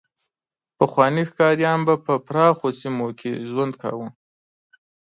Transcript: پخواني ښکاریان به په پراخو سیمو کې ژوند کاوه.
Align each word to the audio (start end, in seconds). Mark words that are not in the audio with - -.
پخواني 0.77 1.23
ښکاریان 1.29 1.79
به 1.87 1.95
په 2.05 2.13
پراخو 2.27 2.67
سیمو 2.79 3.07
کې 3.19 3.31
ژوند 3.49 3.73
کاوه. 3.81 4.07